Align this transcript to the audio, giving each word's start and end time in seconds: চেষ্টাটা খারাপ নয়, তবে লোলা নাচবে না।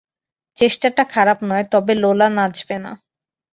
চেষ্টাটা 0.57 1.03
খারাপ 1.13 1.39
নয়, 1.49 1.65
তবে 1.73 1.93
লোলা 2.03 2.27
নাচবে 2.37 2.77
না। 2.83 2.91